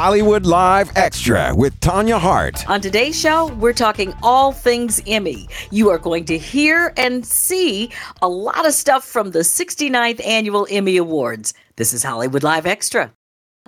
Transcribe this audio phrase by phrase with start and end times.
[0.00, 2.70] Hollywood Live Extra with Tanya Hart.
[2.70, 5.48] On today's show, we're talking all things Emmy.
[5.72, 7.90] You are going to hear and see
[8.22, 11.52] a lot of stuff from the 69th Annual Emmy Awards.
[11.74, 13.12] This is Hollywood Live Extra.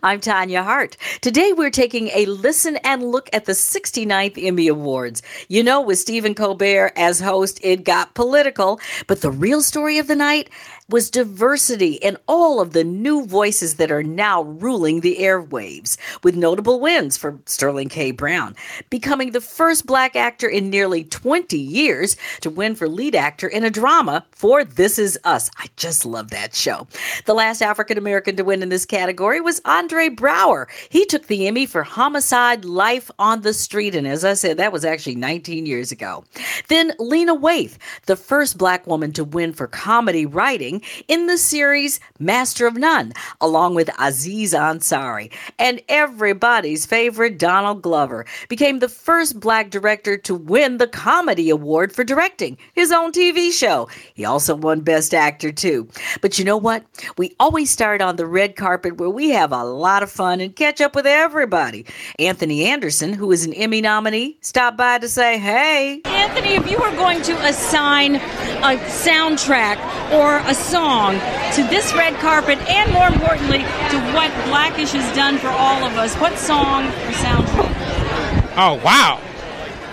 [0.03, 0.96] I'm Tanya Hart.
[1.21, 5.21] Today we're taking a listen and look at the 69th Emmy Awards.
[5.49, 10.06] You know, with Stephen Colbert as host, it got political, but the real story of
[10.06, 10.49] the night
[10.90, 16.36] was diversity and all of the new voices that are now ruling the airwaves, with
[16.36, 18.10] notable wins for Sterling K.
[18.10, 18.54] Brown,
[18.90, 23.64] becoming the first black actor in nearly 20 years to win for lead actor in
[23.64, 25.50] a drama for This Is Us.
[25.58, 26.86] I just love that show.
[27.26, 30.66] The last African American to win in this category was Andre Braugher.
[30.88, 34.72] He took the Emmy for Homicide Life on the Street, and as I said, that
[34.72, 36.24] was actually 19 years ago.
[36.68, 37.76] Then Lena Waithe,
[38.06, 43.12] the first black woman to win for comedy writing in the series Master of None,
[43.40, 45.32] along with Aziz Ansari.
[45.58, 51.92] And everybody's favorite Donald Glover became the first black director to win the Comedy Award
[51.92, 53.88] for directing his own TV show.
[54.14, 55.88] He also won Best Actor, too.
[56.20, 56.84] But you know what?
[57.16, 60.54] We always start on the red carpet where we have a lot of fun and
[60.54, 61.87] catch up with everybody.
[62.18, 66.00] Anthony Anderson, who is an Emmy nominee, stopped by to say, hey.
[66.05, 68.15] Anthony, if you were going to assign
[68.61, 69.78] a soundtrack
[70.12, 71.14] or a song
[71.55, 75.97] to this red carpet and more importantly to what Blackish has done for all of
[75.97, 78.53] us, what song or soundtrack?
[78.56, 79.20] Oh, wow.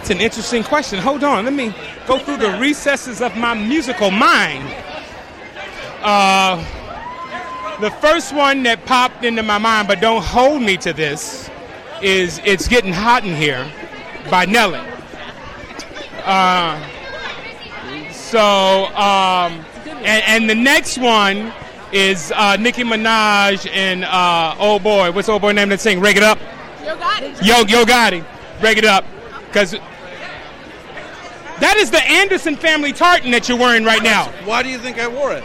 [0.02, 1.00] It's an interesting question.
[1.00, 1.74] Hold on, let me
[2.06, 4.68] go through the recesses of my musical mind.
[6.02, 6.58] Uh,
[7.80, 11.50] the first one that popped into my mind, but don't hold me to this,
[12.02, 13.70] is It's Getting Hot in Here
[14.30, 14.82] by Nelly.
[16.24, 16.80] Uh,
[18.28, 21.54] so, um, and, and, the next one
[21.94, 25.12] is uh, Nicki Minaj and uh, Oh Boy.
[25.12, 26.00] What's Oh Boy name that sing?
[26.00, 26.38] Break It Up?
[26.84, 27.46] Yo Gotti.
[27.46, 28.26] Yo, Yo Gotti.
[28.60, 29.06] Break It Up.
[29.48, 29.72] Because
[31.60, 34.26] that is the Anderson family tartan that you're wearing right now.
[34.44, 35.44] Why do you think I wore it?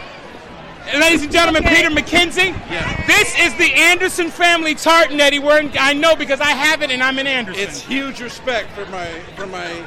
[0.93, 1.77] Ladies and gentlemen, okay.
[1.77, 2.53] Peter Mackenzie.
[2.69, 3.05] Yeah.
[3.07, 5.71] This is the Anderson family tartan that he wearing.
[5.79, 7.63] I know because I have it and I'm in Anderson.
[7.63, 9.07] It's huge respect for my
[9.37, 9.85] for my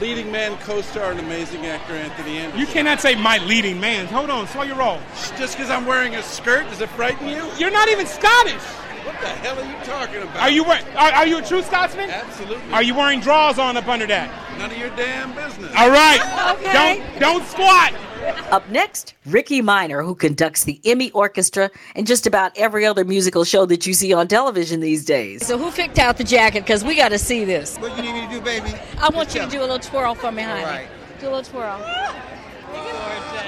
[0.00, 2.60] leading man co-star and amazing actor Anthony Anderson.
[2.60, 4.06] You cannot say my leading man.
[4.06, 4.98] Hold on, slow your roll.
[5.38, 7.44] Just because I'm wearing a skirt, does it frighten you?
[7.58, 8.62] You're not even Scottish.
[9.04, 10.36] What the hell are you talking about?
[10.36, 12.08] Are you are, are you a true Scotsman?
[12.08, 12.72] Absolutely.
[12.72, 14.58] Are you wearing drawers on up under that?
[14.58, 15.70] None of your damn business.
[15.76, 16.20] All right.
[16.22, 16.72] Oh, okay.
[16.72, 17.92] Don't don't squat.
[18.50, 23.44] Up next, Ricky Minor, who conducts the Emmy Orchestra and just about every other musical
[23.44, 25.46] show that you see on television these days.
[25.46, 26.60] So, who picked out the jacket?
[26.60, 27.76] Because we got to see this.
[27.78, 28.72] What you need me to do, baby?
[28.98, 30.62] I want you to do a little twirl for me, honey.
[30.62, 30.88] All right.
[31.20, 31.78] Do a little twirl.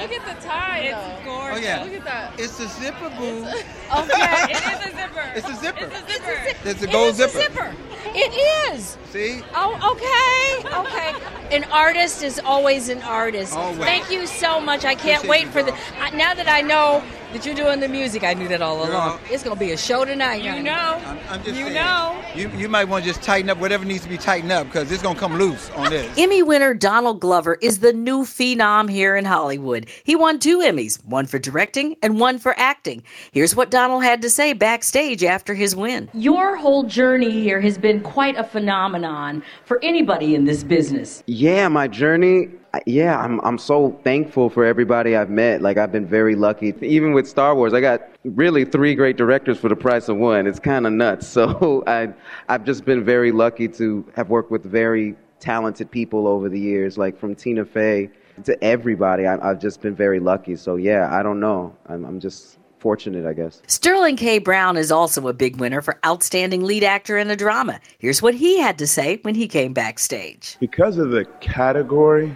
[0.00, 0.78] Look at the tie.
[0.78, 1.58] It's gorgeous.
[1.58, 1.82] Oh yeah.
[1.82, 2.38] Look at that.
[2.38, 3.44] It's a zipper, boo.
[3.44, 4.47] Okay.
[4.56, 5.32] It is a zipper.
[5.34, 5.84] It's a zipper.
[5.84, 6.69] It's a zipper.
[6.69, 7.38] It's a gold it is zipper.
[7.38, 7.75] A zipper.
[8.19, 8.97] It is.
[9.10, 9.43] See?
[9.54, 10.69] Oh, okay.
[10.75, 11.54] Okay.
[11.54, 13.53] An artist is always an artist.
[13.53, 13.78] Always.
[13.78, 14.84] Thank you so much.
[14.87, 15.72] I can't Appreciate wait you, for the.
[16.16, 17.03] Now that I know
[17.37, 18.95] that you're doing the music, I knew that all Girl.
[18.95, 19.21] along.
[19.31, 20.43] It's going to be a show tonight.
[20.43, 20.63] You honey.
[20.63, 21.01] know.
[21.05, 21.75] I'm, I'm just You saying.
[21.75, 22.23] know.
[22.35, 24.91] You, you might want to just tighten up whatever needs to be tightened up because
[24.91, 26.11] it's going to come loose on this.
[26.19, 29.87] Emmy winner Donald Glover is the new phenom here in Hollywood.
[30.05, 33.03] He won two Emmys, one for directing and one for acting.
[33.33, 36.09] Here's what Donald had to say backstage after his win.
[36.15, 41.23] Your whole journey here has been quite a phenomenon for anybody in this business.
[41.27, 42.49] Yeah, my journey.
[42.87, 45.62] Yeah, I'm I'm so thankful for everybody I've met.
[45.62, 46.75] Like I've been very lucky.
[46.81, 50.47] Even with Star Wars, I got really three great directors for the price of one.
[50.47, 51.26] It's kind of nuts.
[51.37, 52.14] So I
[52.48, 56.97] I've just been very lucky to have worked with very talented people over the years,
[56.97, 58.09] like from Tina Fey
[58.44, 59.26] to everybody.
[59.26, 60.56] I, I've just been very lucky.
[60.56, 61.76] So yeah, I don't know.
[61.88, 63.60] I'm I'm just fortunate, I guess.
[63.66, 64.38] Sterling K.
[64.38, 67.81] Brown is also a big winner for Outstanding Lead Actor in a Drama.
[67.98, 70.56] Here's what he had to say when he came backstage.
[70.60, 72.34] Because of the category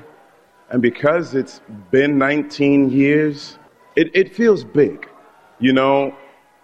[0.70, 1.60] and because it's
[1.91, 3.58] been 19 years,
[3.97, 5.08] it, it feels big.
[5.58, 6.14] You know,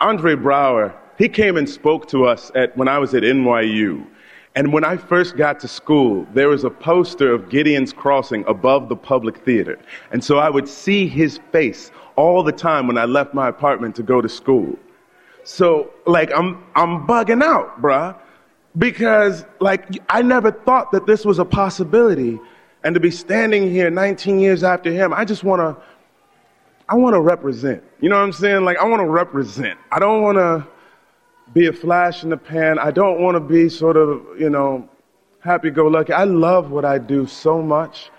[0.00, 4.06] Andre Braugher, he came and spoke to us at, when I was at NYU.
[4.55, 8.88] And when I first got to school, there was a poster of Gideon's Crossing above
[8.88, 9.79] the public theater.
[10.12, 13.94] And so I would see his face all the time when I left my apartment
[13.97, 14.79] to go to school.
[15.44, 18.17] So, like, I'm, I'm bugging out, bruh.
[18.79, 22.41] Because, like, I never thought that this was a possibility.
[22.87, 25.83] And to be standing here 19 years after him, I just want to,
[26.88, 27.83] I want to represent.
[28.00, 28.65] You know what I'm saying?
[28.65, 29.77] Like, I want to represent.
[29.91, 30.65] I don't want to
[31.53, 32.79] be a flash in the pan.
[32.79, 34.88] I don't want to be sort of, you know,
[35.41, 36.12] happy go lucky.
[36.12, 38.12] I love what I do so much.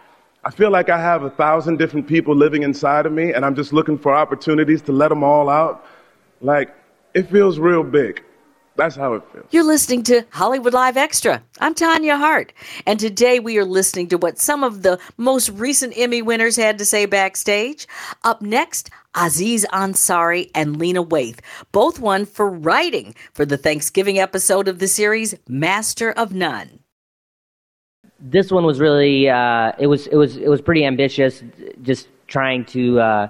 [0.44, 3.56] I feel like I have a thousand different people living inside of me, and I'm
[3.56, 5.86] just looking for opportunities to let them all out.
[6.42, 6.76] Like,
[7.14, 8.22] it feels real big.
[8.78, 9.46] That's how it feels.
[9.50, 11.42] You're listening to Hollywood Live Extra.
[11.60, 12.54] I'm Tanya Hart,
[12.86, 16.78] and today we are listening to what some of the most recent Emmy winners had
[16.78, 17.88] to say backstage.
[18.24, 21.40] Up next, Aziz Ansari and Lena Waithe
[21.72, 26.80] both won for writing for the Thanksgiving episode of the series Master of None.
[28.20, 31.44] This one was really uh, it was it was it was pretty ambitious,
[31.82, 33.28] just trying to uh,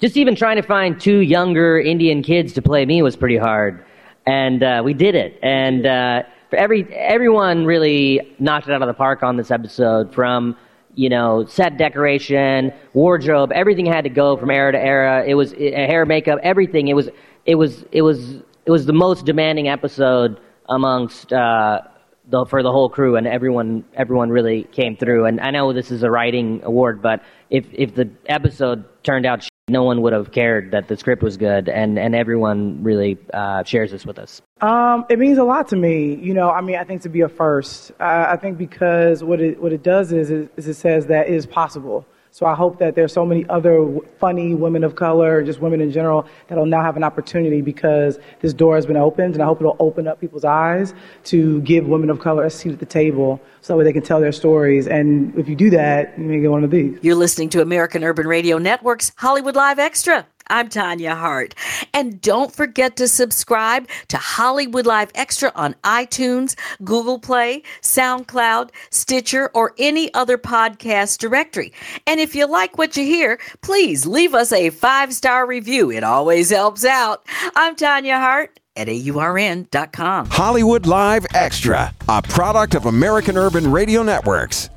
[0.00, 3.84] just even trying to find two younger Indian kids to play me was pretty hard
[4.26, 5.38] and uh, we did it.
[5.42, 10.14] And uh, for every everyone really knocked it out of the park on this episode.
[10.14, 10.56] From
[10.94, 15.24] you know set decoration, wardrobe, everything had to go from era to era.
[15.26, 16.88] It was it, hair, makeup, everything.
[16.88, 17.08] It was
[17.46, 21.32] it was it was it was the most demanding episode amongst.
[21.32, 21.82] Uh,
[22.28, 25.92] the, for the whole crew and everyone everyone really came through and I know this
[25.92, 30.30] is a writing award but if if the episode turned out no one would have
[30.30, 34.40] cared that the script was good, and, and everyone really uh, shares this with us.
[34.60, 36.14] Um, it means a lot to me.
[36.14, 37.90] You know, I mean, I think to be a first.
[37.98, 41.46] I think because what it what it does is, is it says that it is
[41.46, 42.06] possible.
[42.36, 45.90] So I hope that there's so many other funny women of color, just women in
[45.90, 49.62] general, that'll now have an opportunity because this door has been opened, and I hope
[49.62, 50.92] it'll open up people's eyes
[51.24, 54.02] to give women of color a seat at the table so that way they can
[54.02, 54.86] tell their stories.
[54.86, 56.98] And if you do that, you may get one of these.
[57.00, 60.26] You're listening to American Urban Radio Network's Hollywood Live Extra.
[60.48, 61.54] I'm Tanya Hart.
[61.92, 69.50] And don't forget to subscribe to Hollywood Live Extra on iTunes, Google Play, SoundCloud, Stitcher,
[69.54, 71.72] or any other podcast directory.
[72.06, 75.90] And if you like what you hear, please leave us a five star review.
[75.90, 77.26] It always helps out.
[77.56, 80.26] I'm Tanya Hart at AURN.com.
[80.26, 84.70] Hollywood Live Extra, a product of American Urban Radio Networks.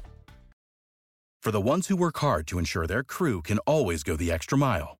[1.42, 4.58] For the ones who work hard to ensure their crew can always go the extra
[4.58, 5.00] mile